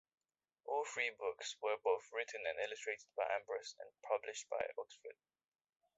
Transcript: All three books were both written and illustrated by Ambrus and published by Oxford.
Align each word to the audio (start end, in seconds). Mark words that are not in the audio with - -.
All 0.65 0.83
three 0.83 1.11
books 1.11 1.55
were 1.61 1.77
both 1.77 2.07
written 2.11 2.41
and 2.47 2.57
illustrated 2.59 3.05
by 3.15 3.25
Ambrus 3.27 3.75
and 3.79 3.91
published 4.01 4.49
by 4.49 4.65
Oxford. 4.79 5.13